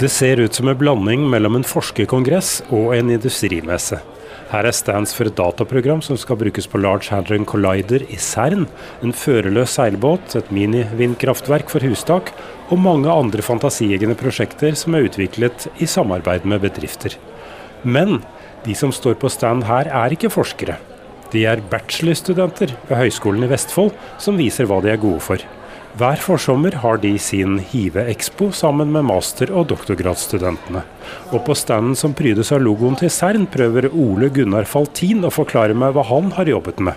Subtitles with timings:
[0.00, 3.98] Det ser ut som en blanding mellom en forskerkongress og en industrimesse.
[4.48, 8.64] Her er stands for et dataprogram som skal brukes på Large Hadron Collider i Cern,
[9.04, 12.32] en førerløs seilbåt, et mini-vindkraftverk for hustak
[12.70, 17.20] og mange andre fantasieggende prosjekter som er utviklet i samarbeid med bedrifter.
[17.84, 18.22] Men
[18.64, 20.80] de som står på stand her er ikke forskere.
[21.30, 25.50] De er bachelorstudenter ved Høgskolen i Vestfold som viser hva de er gode for.
[25.98, 30.84] Hver forsommer har de sin Hive-expo sammen med master- og doktorgradsstudentene.
[31.34, 35.74] Og på standen som prydes av logoen til CERN, prøver Ole Gunnar Faltin å forklare
[35.74, 36.94] meg hva han har jobbet med.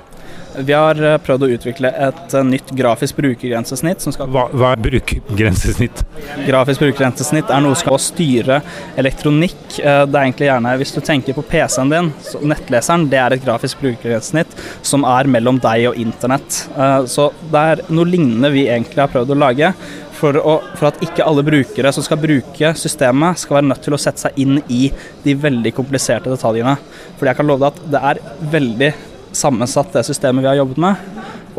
[0.53, 4.05] Vi har eh, prøvd å utvikle et eh, nytt grafisk brukergrensesnitt.
[4.21, 6.03] Hva, hva er brukergrensesnitt?
[6.45, 8.59] Grafisk brukergrensesnitt er noe som skal styre
[8.99, 9.57] elektronikk.
[9.79, 12.11] Eh, det er egentlig gjerne, Hvis du tenker på PC-en din,
[12.53, 14.53] nettleseren, det er et grafisk brukergrensesnitt
[14.85, 16.63] som er mellom deg og internett.
[17.09, 19.71] Så det er noe lignende vi egentlig har prøvd å lage.
[20.13, 23.97] For, å, for, at ikke alle brukere som skal bruke systemet, skal være nødt til
[23.97, 24.85] å sette seg inn i
[25.25, 26.77] de veldig kompliserte detaljene.
[27.17, 28.21] Fordi jeg kan love deg at det er
[28.53, 28.91] veldig
[29.35, 31.07] sammensatt, det systemet vi har jobbet med.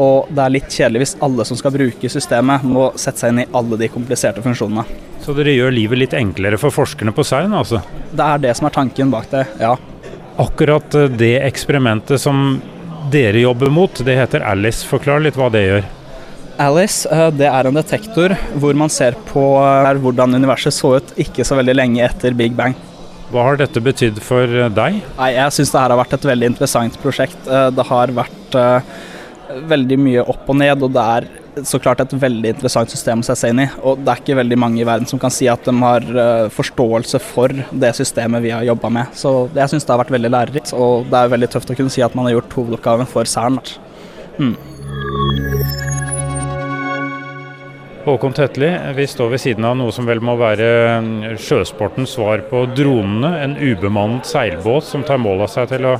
[0.00, 3.42] Og det er litt kjedelig hvis alle som skal bruke systemet, må sette seg inn
[3.44, 4.86] i alle de kompliserte funksjonene.
[5.24, 7.80] Så dere gjør livet litt enklere for forskerne på CERN, altså?
[8.12, 9.76] Det er det som er tanken bak det, ja.
[10.42, 12.58] Akkurat eh, det eksperimentet som
[13.12, 14.86] dere jobber mot, det heter Alice.
[14.86, 15.86] Forklar litt hva det gjør.
[16.64, 21.14] Alice eh, det er en detektor hvor man ser på eh, hvordan universet så ut
[21.22, 22.74] ikke så veldig lenge etter Big Bang.
[23.32, 25.00] Hva har dette betydd for eh, deg?
[25.18, 27.48] Nei, jeg syns det her har vært et veldig interessant prosjekt.
[27.48, 28.92] Eh, det har vært uh,
[29.70, 31.30] veldig mye opp og ned, og det er
[31.64, 33.68] så klart et veldig interessant system å sette seg inn i.
[33.86, 36.08] Og det er ikke veldig mange i verden som kan si at de har
[36.50, 39.14] forståelse for det systemet vi har jobba med.
[39.14, 41.94] Så jeg syns det har vært veldig lærerikt, og det er veldig tøft å kunne
[41.94, 43.62] si at man har gjort hovedoppgaven for CERN.
[44.42, 44.56] Mm.
[48.04, 50.66] Håkon Tetli, vi står ved siden av noe som vel må være
[51.00, 53.30] mm, sjøsportens svar på dronene.
[53.40, 55.94] En ubemannet seilbåt som tar mål av seg til å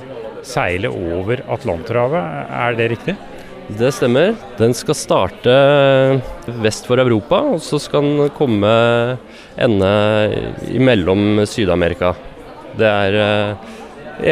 [0.44, 2.26] seile over Atlanterhavet.
[2.52, 3.14] Er det riktig?
[3.80, 4.34] Det stemmer.
[4.58, 5.54] Den skal starte
[6.66, 8.74] vest for Europa, og så skal den komme
[9.56, 9.94] ende
[10.76, 12.12] imellom Syd-Amerika.
[12.76, 13.72] Det er eh,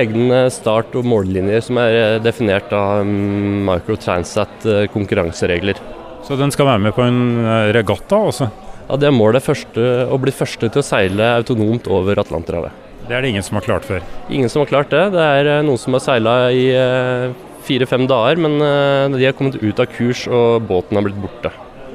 [0.03, 5.81] egne start- og mållinjer som er eh, definert av mm, Microtransat eh, konkurranseregler.
[6.22, 8.49] Så den skal være med på en eh, regatta også?
[8.88, 12.75] Ja, Det er målet første, å bli første til å seile autonomt over Atlanterhavet.
[13.09, 14.05] Det er det ingen som har klart før?
[14.31, 15.03] Ingen som har klart det.
[15.16, 17.32] Det er eh, noen som har seila i eh,
[17.66, 18.59] fire-fem dager, men
[19.15, 21.53] de har kommet ut av kurs og båten har blitt borte.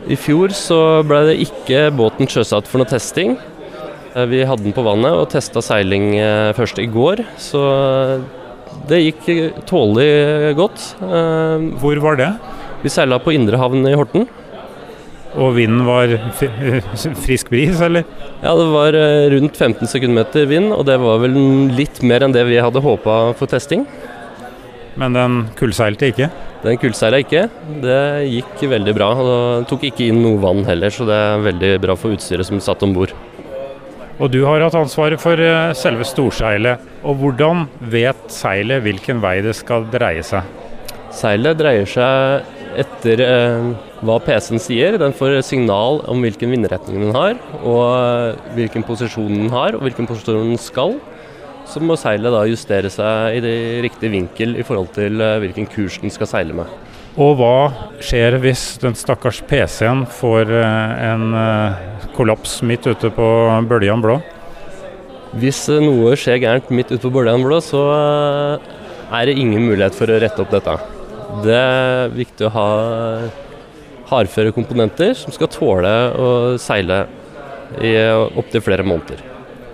[0.07, 3.33] I fjor så ble det ikke båten sjøsatt for noe testing.
[4.31, 6.13] Vi hadde den på vannet og testa seiling
[6.55, 7.65] først i går, så
[8.87, 9.27] det gikk
[9.67, 10.85] tålelig godt.
[11.83, 12.31] Hvor var det?
[12.83, 14.27] Vi seila på indre havn i Horten.
[15.37, 16.13] Og vinden var
[17.25, 18.05] frisk bris, eller?
[18.41, 21.35] Ja, det var eh, rundt 15 sekundmeter vind, og det var vel
[21.77, 23.85] litt mer enn det vi hadde håpa for testing.
[24.97, 26.31] Men den kullseilte ikke?
[26.63, 27.43] Den kullseila ikke.
[27.83, 27.99] Det
[28.31, 29.11] gikk veldig bra.
[29.13, 32.49] og Det tok ikke inn noe vann heller, så det er veldig bra for utstyret
[32.49, 33.13] som satt om bord.
[34.17, 36.81] Og du har hatt ansvaret for eh, selve storseilet.
[37.05, 40.47] Og hvordan vet seilet hvilken vei det skal dreie seg?
[41.13, 43.69] Seilet dreier seg etter eh,
[44.05, 44.97] hva PC-en sier.
[45.01, 49.85] Den får signal om hvilken vindretning den har, og eh, hvilken posisjon den har, og
[49.85, 50.97] hvilken posisjon den skal.
[51.67, 55.99] Så må seilet da justere seg i riktig vinkel i forhold til eh, hvilken kurs
[56.03, 56.69] den skal seile med.
[57.17, 57.53] Og hva
[58.03, 61.31] skjer hvis den stakkars PC-en får eh, en
[62.17, 63.29] kollaps midt ute på
[63.69, 64.19] Bøljan blå?
[65.37, 67.81] Hvis noe skjer gærent midt ute på Bøljan blå, så
[69.07, 70.77] er det ingen mulighet for å rette opp dette.
[71.43, 72.67] Det er viktig å ha
[74.07, 76.29] hardføre komponenter som skal tåle å
[76.61, 77.05] seile
[77.83, 77.97] i
[78.39, 79.19] opptil flere måneder.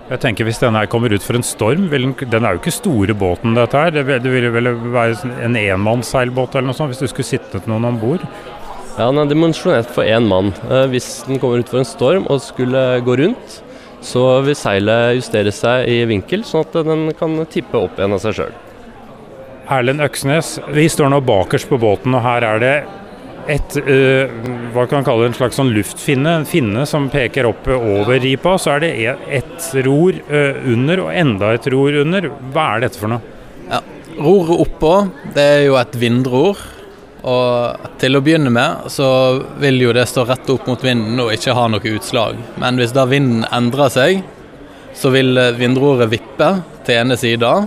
[0.10, 2.74] Jeg tenker Hvis denne her kommer ut for en storm, den, den er jo ikke
[2.76, 3.94] store båten dette her.
[3.96, 7.88] Det, det ville vel være en enmannsseilbåt eller noe sånt hvis du skulle sittet noen
[7.88, 8.26] om bord?
[8.98, 10.52] Ja, den er dimensjonert for én mann.
[10.68, 13.56] Eh, hvis den kommer ut for en storm og skulle gå rundt,
[14.04, 18.22] så vil seilet justere seg i vinkel, sånn at den kan tippe opp igjen av
[18.22, 18.54] seg sjøl.
[19.72, 22.76] Erlend Øksnes, vi står nå bakerst på båten, og her er det
[23.52, 24.32] et uh,
[24.74, 28.56] hva kan man kalle en slags sånn luftfinne, en finne som peker opp over ripa.
[28.60, 28.92] Så er det
[29.40, 32.30] ett ror uh, under og enda et ror under.
[32.54, 33.36] Hva er dette for noe?
[33.70, 33.82] Ja,
[34.20, 34.94] Roret oppå,
[35.36, 36.64] det er jo et vindror.
[37.24, 39.08] Og til å begynne med så
[39.64, 42.40] vil jo det stå rett opp mot vinden og ikke ha noe utslag.
[42.60, 44.26] Men hvis da vinden endrer seg,
[44.94, 46.50] så vil vindroret vippe
[46.84, 47.62] til ene sida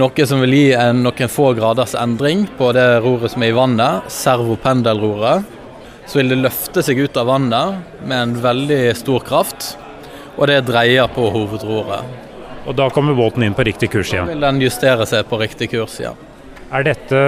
[0.00, 3.56] noe som vil gi en, noen få graders endring på det roret som er i
[3.56, 5.46] vannet, servopendelroret.
[6.06, 9.76] Så vil det løfte seg ut av vannet med en veldig stor kraft.
[10.36, 12.02] og det dreier på hovedroret.
[12.66, 14.26] Og da kommer båten inn på riktig kurs igjen?
[14.26, 16.10] Da vil den justere seg på riktig kurs, ja.
[16.74, 17.20] Er dette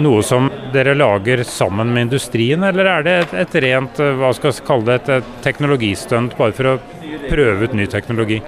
[0.00, 4.30] noe som dere lager sammen med industrien, eller er det et, et rent eh, hva
[4.32, 6.78] skal jeg kalle det, et, et teknologistunt bare for å
[7.28, 8.40] prøve ut ny teknologi?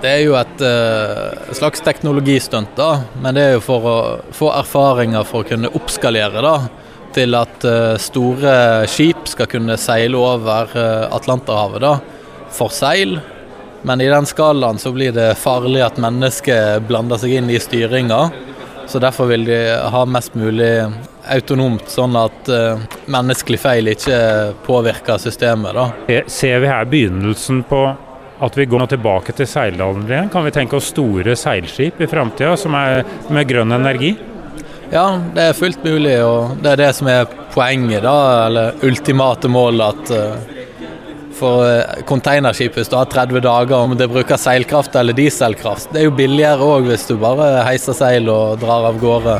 [0.00, 3.96] Det er jo et uh, slags teknologistunt, da, men det er jo for å
[4.32, 6.54] få erfaringer for å kunne oppskalere da,
[7.12, 8.54] til at uh, store
[8.88, 11.92] skip skal kunne seile over uh, Atlanterhavet da,
[12.48, 13.18] for seil.
[13.84, 18.24] Men i den skalaen så blir det farlig at mennesker blander seg inn i styringa.
[18.88, 19.62] Så derfor vil de
[19.92, 20.74] ha mest mulig
[21.28, 24.20] autonomt, sånn at uh, menneskelig feil ikke
[24.64, 25.76] påvirker systemet.
[25.76, 26.22] da.
[26.24, 27.90] Ser vi her begynnelsen på
[28.40, 30.30] at vi går nå tilbake til seilalderen igjen?
[30.32, 34.14] Kan vi tenke oss store seilskip i framtida som er med grønn energi?
[34.90, 38.16] Ja, det er fullt mulig, og det er det som er poenget, da,
[38.48, 40.56] eller ultimate mål, at eh,
[41.38, 46.02] for eh, containerskip, hvis du har 30 dager, om det bruker seilkraft eller dieselkraft, det
[46.02, 49.38] er jo billigere òg hvis du bare heiser seil og drar av gårde.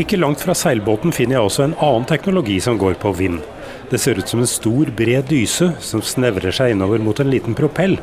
[0.00, 3.38] Ikke langt fra seilbåten finner jeg også en annen teknologi som går på vind.
[3.90, 7.56] Det ser ut som en stor, bred dyse som snevrer seg innover mot en liten
[7.58, 7.96] propell.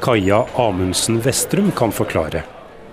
[0.00, 2.42] Kaja Amundsen Vestrum kan forklare.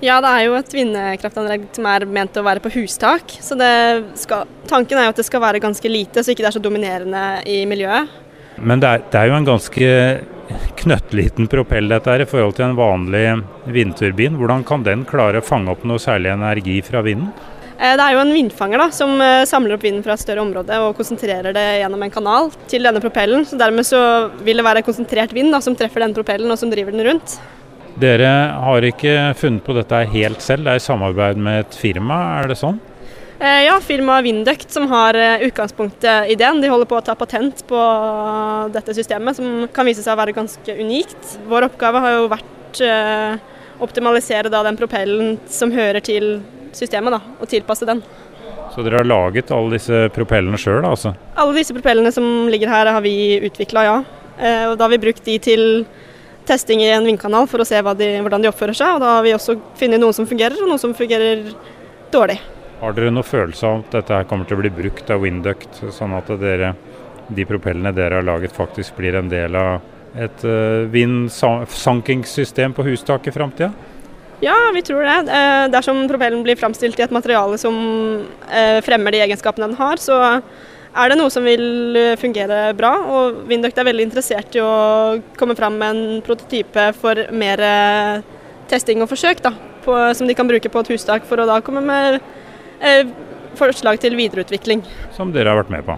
[0.03, 3.31] Ja, det er jo et vindkraftanlegg som er ment å være på hustak.
[3.39, 3.71] Så det
[4.19, 6.63] skal, tanken er jo at det skal være ganske lite, så ikke det er så
[6.63, 8.11] dominerende i miljøet.
[8.59, 9.93] Men det er, det er jo en ganske
[10.83, 13.23] knøttliten propell dette her i forhold til en vanlig
[13.71, 14.35] vindturbin.
[14.41, 17.31] Hvordan kan den klare å fange opp noe særlig energi fra vinden?
[17.79, 20.43] Eh, Det er jo en vindfanger da, som eh, samler opp vinden fra et større
[20.43, 23.45] område og konsentrerer det gjennom en kanal til denne propellen.
[23.49, 23.99] Så Dermed så
[24.45, 27.37] vil det være konsentrert vind da, som treffer denne propellen og som driver den rundt.
[27.99, 32.17] Dere har ikke funnet på dette helt selv, det er i samarbeid med et firma,
[32.39, 32.79] er det sånn?
[33.37, 36.61] Eh, Ja, firmaet Vindøkt som har utgangspunktet i den.
[36.61, 37.81] De holder på å ta patent på
[38.73, 41.37] dette systemet, som kan vise seg å være ganske unikt.
[41.49, 46.41] Vår oppgave har jo vært å optimalisere da den propellen som hører til
[46.77, 48.01] systemet, da, og tilpasse den.
[48.73, 51.13] Så dere har laget alle disse propellene sjøl, altså?
[51.37, 53.99] Alle disse propellene som ligger her har vi utvikla, ja.
[54.39, 55.85] Eh, Og da har vi brukt de til
[56.47, 58.95] testing i en vindkanal for å se de, hvordan de oppfører seg.
[58.95, 61.45] Og da har vi også funnet noen som fungerer, og noen som fungerer
[62.13, 62.39] dårlig.
[62.81, 65.83] Har dere noe følelse av at dette her kommer til å bli brukt av Winduct,
[65.93, 66.73] sånn at dere,
[67.29, 69.79] de propellene dere har laget faktisk blir en del av
[70.19, 73.71] et uh, vindsankingssystem på hustak i framtida?
[74.43, 75.31] Ja, vi tror det.
[75.31, 77.75] Eh, Dersom propellen blir framstilt i et materiale som
[78.51, 80.17] eh, fremmer de egenskapene den har, så
[80.93, 82.91] er det noe som vil eh, fungere bra.
[83.07, 84.73] Og Winduct er veldig interessert i å
[85.39, 87.63] komme fram med en prototype for mer
[88.71, 89.53] testing og forsøk, da,
[89.85, 92.19] på, som de kan bruke på et hustak, for å da komme med
[93.55, 94.81] forslag til videreutvikling.
[95.15, 95.95] Som dere har vært med på?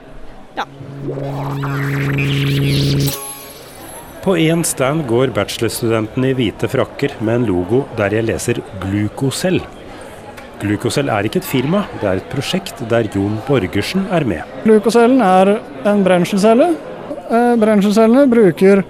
[0.60, 0.66] Ja.
[4.26, 9.62] På én stand går bachelorstudentene i hvite frakker med en logo der jeg leser 'Glukosell'.
[10.64, 14.42] Glukosell er ikke et firma, det er et prosjekt der Jon Borgersen er med.
[14.64, 16.72] Glucocellen er en brenselcelle.
[17.30, 18.82] Eh, Brenselcellene bruker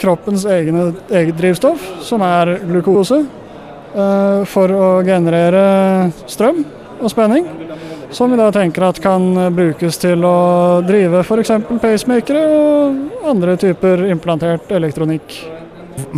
[0.00, 6.64] kroppens egne, eget drivstoff, som er glukose, eh, for å generere strøm
[7.02, 7.44] og spenning.
[8.10, 11.52] Som vi da tenker at kan brukes til å drive f.eks.
[11.82, 15.36] pacemakere og andre typer implantert elektronikk.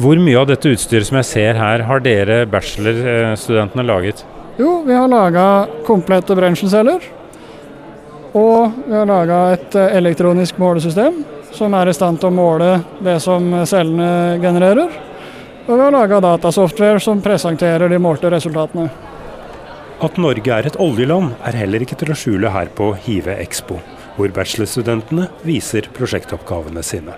[0.01, 4.25] Hvor mye av dette utstyret som jeg ser her, har dere bachelorstudentene laget?
[4.57, 5.47] Jo, vi har laga
[5.85, 7.05] komplette brenselceller.
[8.33, 11.21] Og vi har laga et eh, elektronisk målesystem
[11.53, 12.69] som er i stand til å måle
[13.05, 14.95] det som cellene genererer.
[15.67, 18.89] Og vi har laga datasoftware som presenterer de målte resultatene.
[20.03, 23.77] At Norge er et oljeland er heller ikke til å skjule her på Hive Expo,
[24.17, 27.15] hvor bachelorstudentene viser prosjektoppgavene sine.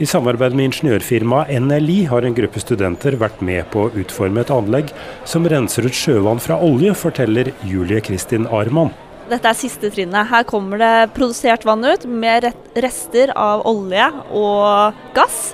[0.00, 4.52] I samarbeid med ingeniørfirmaet NLI har en gruppe studenter vært med på å utforme et
[4.52, 4.94] anlegg
[5.28, 8.94] som renser ut sjøvann fra olje, forteller Julie Kristin Arman.
[9.28, 10.30] Dette er siste trinnet.
[10.32, 12.48] Her kommer det produsert vann ut med
[12.80, 15.50] rester av olje og gass.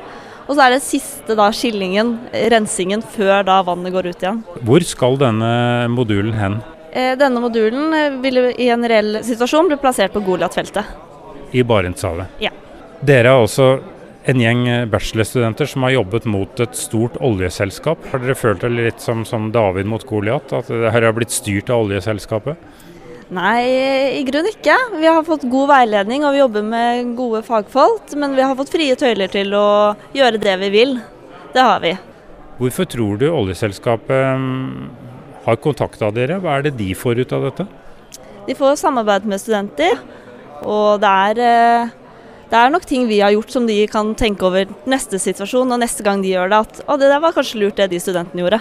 [0.49, 2.17] Og så er det siste da skillingen,
[2.53, 4.43] rensingen, før da vannet går ut igjen.
[4.67, 5.53] Hvor skal denne
[5.93, 6.59] modulen hen?
[6.93, 10.85] Eh, Denne modulen ville vil i en reell situasjon bli plassert på Goliat-feltet.
[11.53, 12.39] I Barentshavet.
[12.43, 12.51] Ja.
[13.03, 13.69] Dere er også
[14.29, 18.05] en gjeng bachelorstudenter som har jobbet mot et stort oljeselskap.
[18.13, 21.73] Har dere følt det litt som, som David mot Goliat, at dette har blitt styrt
[21.73, 22.61] av oljeselskapet?
[23.33, 23.65] Nei,
[24.19, 24.75] i grunnen ikke.
[25.01, 28.13] Vi har fått god veiledning og vi jobber med gode fagfolk.
[28.19, 29.69] Men vi har fått frie tøyler til å
[30.17, 30.99] gjøre det vi vil.
[31.55, 31.95] Det har vi.
[32.59, 34.91] Hvorfor tror du oljeselskapet mm,
[35.47, 36.37] har kontakta dere?
[36.43, 37.67] Hva er det de får ut av dette?
[38.47, 39.97] De får samarbeid med studenter,
[40.67, 41.93] og det er, eh,
[42.51, 45.81] det er nok ting vi har gjort som de kan tenke over neste situasjon og
[45.81, 46.61] neste gang de gjør det.
[46.67, 48.61] At å, det der var kanskje lurt det de studentene gjorde.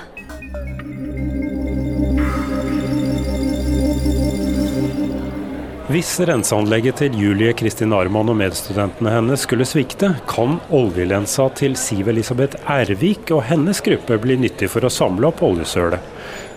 [5.91, 12.07] Hvis renseanlegget til Julie Kristin Arman og medstudentene hennes skulle svikte, kan oljelensa til Siv
[12.13, 16.05] Elisabeth Ervik og hennes gruppe bli nyttig for å samle opp oljesølet.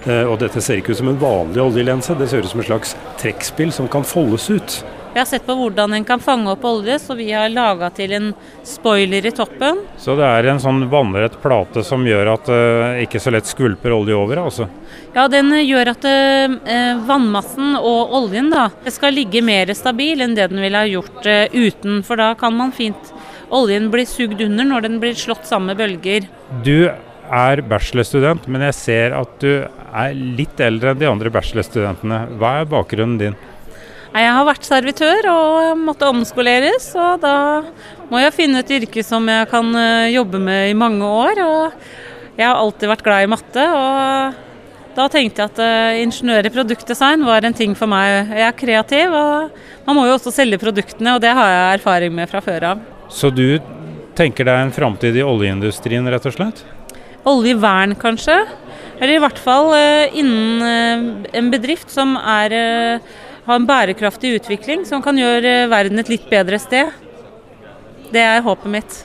[0.06, 2.68] Eh, og dette ser ikke ut som en vanlig oljelense, det ser ut som et
[2.68, 4.76] slags trekkspill som kan foldes ut.
[5.14, 8.10] Vi har sett på hvordan en kan fange opp olje, så vi har laga til
[8.16, 8.32] en
[8.66, 9.84] spoiler i toppen.
[9.94, 13.46] Så det er en sånn vannrett plate som gjør at det uh, ikke så lett
[13.46, 14.42] skvulper olje over?
[14.42, 14.66] altså?
[15.14, 16.58] Ja, den gjør at uh,
[17.06, 21.22] vannmassen og oljen da, skal ligge mer stabil enn det den ville ha gjort
[21.54, 22.02] uten.
[22.02, 23.14] For da kan man fint
[23.54, 26.26] oljen bli sugd under når den blir slått sammen med bølger.
[26.66, 26.90] Du
[27.30, 32.24] er bachelorstudent, men jeg ser at du er litt eldre enn de andre bachelorstudentene.
[32.40, 33.42] Hva er bakgrunnen din?
[34.14, 37.64] Jeg har vært servitør og måtte omskoleres, og da
[38.06, 41.40] må jeg finne et yrke som jeg kan eh, jobbe med i mange år.
[41.42, 46.46] Og jeg har alltid vært glad i matte, og da tenkte jeg at uh, ingeniør
[46.46, 48.30] i produktdesign var en ting for meg.
[48.30, 52.14] Jeg er kreativ, og man må jo også selge produktene, og det har jeg erfaring
[52.14, 52.86] med fra før av.
[53.10, 53.58] Så du
[54.14, 56.62] tenker deg en framtid i oljeindustrien, rett og slett?
[57.26, 58.38] Oljevern, kanskje.
[59.00, 59.74] Eller i hvert fall
[60.14, 62.54] innen en bedrift som er
[63.46, 66.92] ha en bærekraftig utvikling som kan gjøre verden et litt bedre sted.
[68.14, 68.96] Det er håpet mitt.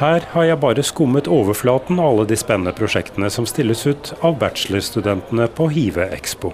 [0.00, 4.40] Her har jeg bare skummet overflaten av alle de spennende prosjektene som stilles ut av
[4.40, 6.50] bachelorstudentene på Hive Expo.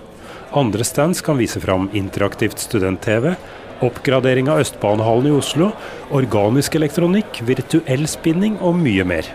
[0.52, 3.32] Andre stands kan vise fram interaktivt student-TV,
[3.80, 5.70] oppgradering av Østbanehallen i Oslo,
[6.12, 9.30] organisk elektronikk, virtuell spinning og mye mer.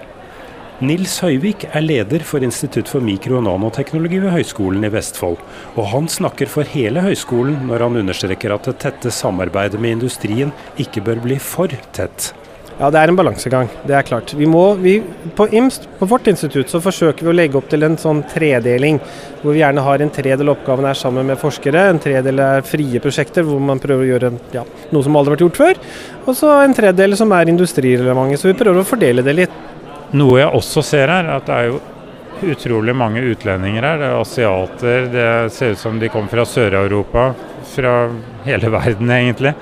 [0.83, 5.37] Nils Høyvik er leder for Institutt for mikro- og nanoteknologi ved Høgskolen i Vestfold.
[5.79, 10.51] Og han snakker for hele høyskolen når han understreker at det tette samarbeidet med industrien
[10.75, 12.33] ikke bør bli for tett.
[12.75, 13.69] Ja, det er en balansegang.
[13.87, 14.33] Det er klart.
[14.35, 14.97] Vi må, vi,
[15.37, 18.99] på, IMST, på vårt institutt så forsøker vi å legge opp til en sånn tredeling,
[19.39, 22.99] hvor vi gjerne har en tredel oppgaven er sammen med forskere, en tredel er frie
[22.99, 25.79] prosjekter hvor man prøver å gjøre ja, noe som aldri har vært gjort før,
[26.25, 28.41] og så en tredel som er industrirelevante.
[28.43, 29.55] Så vi prøver å fordele det litt.
[30.13, 31.79] Noe jeg også ser her, at det er jo
[32.51, 34.01] utrolig mange utlendinger her.
[34.01, 37.31] Det er asiater, det ser ut som de kommer fra Sør-Europa.
[37.75, 37.95] Fra
[38.45, 39.55] hele verden, egentlig.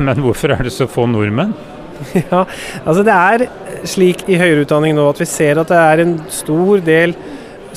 [0.00, 1.54] Men hvorfor er det så få nordmenn?
[2.32, 2.44] Ja,
[2.82, 3.44] altså Det er
[3.86, 7.14] slik i høyere utdanning nå at vi ser at det er en stor del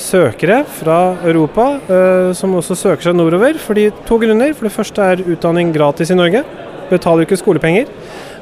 [0.00, 3.58] søkere fra Europa uh, som også søker seg nordover.
[3.60, 4.54] Fordi To grunner.
[4.56, 6.42] For det første er utdanning gratis i Norge.
[6.90, 7.88] Betaler ikke skolepenger.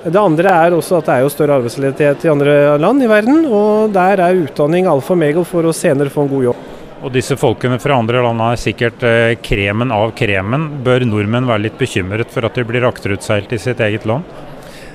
[0.05, 3.47] Det andre er også at det er jo større arbeidsledighet i andre land i verden,
[3.49, 6.65] og der er utdanning alfa og mega for å senere få en god jobb.
[7.05, 10.71] Og disse folkene fra andre land er sikkert eh, kremen av kremen.
[10.85, 14.29] Bør nordmenn være litt bekymret for at de blir akterutseilt i sitt eget land?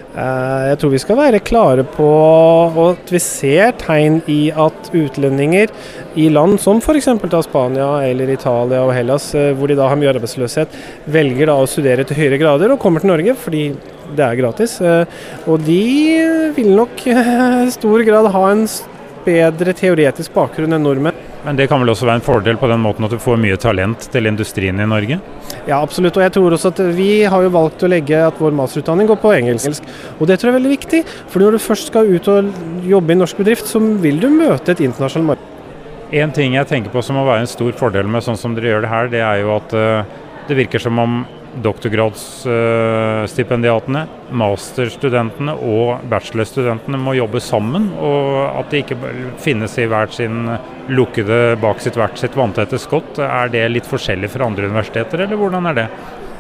[0.10, 2.08] Eh, jeg tror vi skal være klare på
[2.86, 5.70] at vi ser tegn i at utlendinger
[6.18, 7.12] i land som f.eks.
[7.46, 11.70] Spania eller Italia og Hellas, eh, hvor de da har mye arbeidsløshet, velger da å
[11.70, 13.72] studere til høyere grader og kommer til Norge fordi
[14.16, 14.78] det er gratis.
[14.82, 15.82] Eh, og de
[16.56, 17.18] vil nok i
[17.78, 18.66] stor grad ha en
[19.26, 21.26] bedre teoretisk bakgrunn enn nordmenn.
[21.46, 23.56] Men det kan vel også være en fordel på den måten at du får mye
[23.60, 25.20] talent til industrien i Norge?
[25.70, 26.18] Ja, absolutt.
[26.20, 29.22] Og jeg tror også at vi har jo valgt å legge at vår masterutdanning går
[29.22, 29.88] på engelsk.
[30.18, 31.02] Og det tror jeg er veldig viktig.
[31.32, 32.52] For når du først skal ut og
[32.84, 35.56] jobbe i norsk bedrift, så vil du møte et internasjonalt marked.
[36.20, 38.74] En ting jeg tenker på som må være en stor fordel med sånn som dere
[38.74, 41.20] gjør det her, det er jo at uh, det virker som om
[41.64, 44.02] doktorgradsstipendiatene,
[44.42, 48.98] masterstudentene og bachelorstudentene må jobbe sammen, og at de ikke
[49.42, 50.36] finnes i hvert sin
[50.90, 53.20] lukkede bak sitt hvert sitt vanntette skott.
[53.24, 55.90] Er det litt forskjellig fra andre universiteter, eller hvordan er det?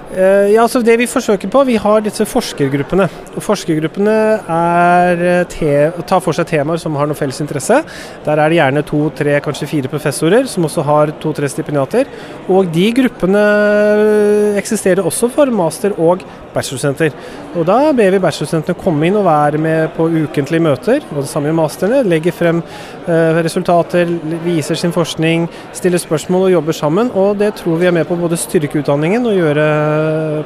[0.10, 3.06] Uh, ja, altså det Vi forsøker på, vi har disse forskergruppene.
[3.38, 4.16] Og Forskergruppene
[4.50, 7.84] er, eh, tar for seg temaer som har noe felles interesse.
[8.26, 12.10] Der er det gjerne to, tre, kanskje fire professorer som også har to-tre stipendiater.
[12.50, 16.26] Og de gruppene eksisterer også for master- og
[16.56, 17.14] bachelorstudenter.
[17.56, 21.02] Og Da ber vi bachelorstudentene komme inn og være med på ukentlige møter.
[21.16, 22.04] og det samme med masterne.
[22.04, 22.64] Legger frem
[23.08, 24.06] resultater,
[24.44, 27.12] viser sin forskning, stiller spørsmål og jobber sammen.
[27.14, 29.99] Og Det tror vi er med på både styrke utdanningen og gjøre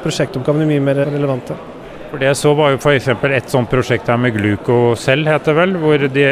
[0.04, 1.58] prosjektoppgavene mye mer relevante.
[2.14, 3.08] For Det jeg så var jo f.eks.
[3.10, 6.26] et sånt prosjekt her med Glukocell, heter det vel, hvor de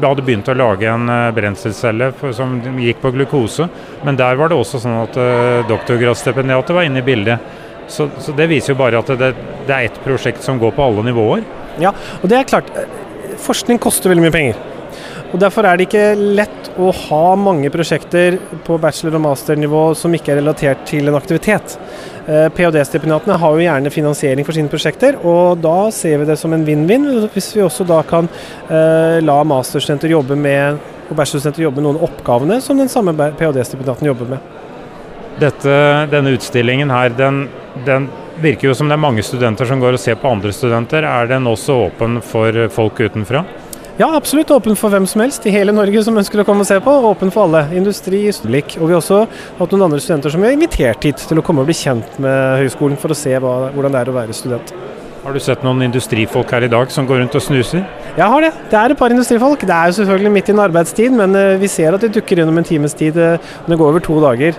[0.00, 3.66] hadde begynt å lage en eh, brenselcelle som gikk på glukose.
[4.08, 7.44] Men der var det også sånn at uh, doktorgradsstipendiatet var inne i bildet.
[7.92, 9.34] Så, så, det viser jo bare at det,
[9.68, 11.44] det er ett prosjekt som går på alle nivåer.
[11.82, 11.92] Ja,
[12.22, 12.72] og det er klart.
[12.72, 14.68] Eh, forskning koster veldig mye penger.
[15.32, 20.12] Og Derfor er det ikke lett å ha mange prosjekter på bachelor- og masternivå som
[20.12, 21.76] ikke er relatert til en aktivitet.
[22.26, 26.54] Eh, Ph.d.-stipendiatene har jo gjerne finansiering for sine prosjekter, og da ser vi det som
[26.54, 28.30] en vinn-vinn hvis vi også da kan
[28.68, 30.78] eh, la masterstudenter jobbe med
[31.10, 34.52] og bachelorstudenter jobbe med noen oppgavene som den samme ph.d.stipendiaten jobber med.
[35.40, 35.74] Dette,
[36.12, 37.46] denne utstillingen her, den,
[37.86, 38.06] den
[38.42, 41.06] virker jo som det er mange studenter som går og ser på andre studenter.
[41.08, 43.42] Er den også åpen for folk utenfra?
[44.00, 46.68] Ja, absolutt åpen for hvem som helst i hele Norge som ønsker å komme og
[46.68, 46.92] se på.
[47.10, 47.66] Åpen for alle.
[47.76, 48.78] Industri, blikk.
[48.80, 49.18] Og vi har også
[49.58, 52.16] hatt noen andre studenter som vi har invitert hit til å komme og bli kjent
[52.22, 54.72] med høyskolen for å se hva, hvordan det er å være student.
[55.22, 57.84] Har du sett noen industrifolk her i dag som går rundt og snuser?
[58.16, 58.50] Jeg har det.
[58.72, 59.68] Det er et par industrifolk.
[59.68, 62.42] Det er jo selvfølgelig midt i en arbeidstid, men eh, vi ser at de dukker
[62.42, 63.20] innom en times tid.
[63.20, 64.56] eh, Det går over to dager.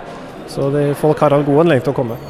[0.48, 2.22] Så de, folk har hatt god anledning til å komme.